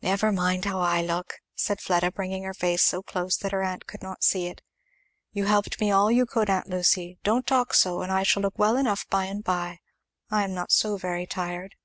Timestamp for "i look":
0.80-1.34